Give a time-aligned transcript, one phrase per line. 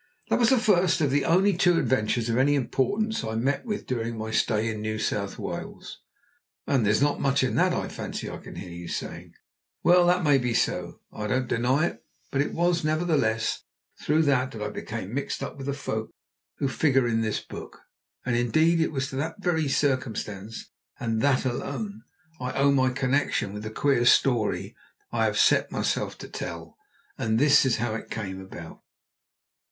[0.29, 3.85] That was the first of the only two adventures of any importance I met with
[3.85, 5.99] during my stay in New South Wales.
[6.65, 9.35] And there's not much in that, I fancy I can hear you saying.
[9.83, 13.61] Well, that may be so, I don't deny it, but it was nevertheless
[14.01, 16.09] through that that I became mixed up with the folk
[16.55, 17.81] who figure in this book,
[18.25, 22.01] and indeed it was to that very circumstance, and that alone,
[22.39, 24.75] I owe my connection with the queer story
[25.11, 26.75] I have set myself to tell.
[27.19, 28.81] And this is how it came about.